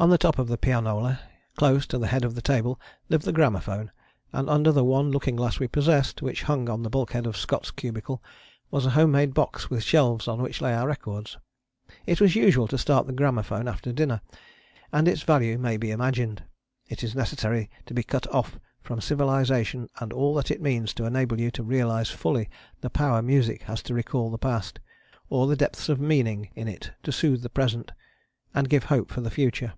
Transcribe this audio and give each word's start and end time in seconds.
On 0.00 0.10
the 0.10 0.16
top 0.16 0.38
of 0.38 0.46
the 0.46 0.56
pianola, 0.56 1.18
close 1.56 1.84
to 1.88 1.98
the 1.98 2.06
head 2.06 2.24
of 2.24 2.36
the 2.36 2.40
table, 2.40 2.78
lived 3.08 3.24
the 3.24 3.32
gramophone; 3.32 3.90
and 4.32 4.48
under 4.48 4.70
the 4.70 4.84
one 4.84 5.10
looking 5.10 5.34
glass 5.34 5.58
we 5.58 5.66
possessed, 5.66 6.22
which 6.22 6.44
hung 6.44 6.68
on 6.70 6.84
the 6.84 6.88
bulkhead 6.88 7.26
of 7.26 7.36
Scott's 7.36 7.72
cubicle, 7.72 8.22
was 8.70 8.86
a 8.86 8.90
home 8.90 9.10
made 9.10 9.34
box 9.34 9.70
with 9.70 9.82
shelves 9.82 10.28
on 10.28 10.40
which 10.40 10.60
lay 10.60 10.72
our 10.72 10.86
records. 10.86 11.36
It 12.06 12.20
was 12.20 12.36
usual 12.36 12.68
to 12.68 12.78
start 12.78 13.08
the 13.08 13.12
gramophone 13.12 13.66
after 13.66 13.92
dinner, 13.92 14.20
and 14.92 15.08
its 15.08 15.22
value 15.22 15.58
may 15.58 15.76
be 15.76 15.90
imagined. 15.90 16.44
It 16.86 17.02
is 17.02 17.16
necessary 17.16 17.68
to 17.86 17.92
be 17.92 18.04
cut 18.04 18.32
off 18.32 18.56
from 18.80 19.00
civilization 19.00 19.88
and 19.98 20.12
all 20.12 20.32
that 20.34 20.52
it 20.52 20.62
means 20.62 20.94
to 20.94 21.06
enable 21.06 21.40
you 21.40 21.50
to 21.50 21.64
realize 21.64 22.08
fully 22.08 22.48
the 22.82 22.88
power 22.88 23.20
music 23.20 23.62
has 23.64 23.82
to 23.82 23.94
recall 23.94 24.30
the 24.30 24.38
past, 24.38 24.78
or 25.28 25.48
the 25.48 25.56
depths 25.56 25.88
of 25.88 25.98
meaning 25.98 26.50
in 26.54 26.68
it 26.68 26.92
to 27.02 27.10
soothe 27.10 27.42
the 27.42 27.50
present 27.50 27.90
and 28.54 28.70
give 28.70 28.84
hope 28.84 29.10
for 29.10 29.22
the 29.22 29.28
future. 29.28 29.74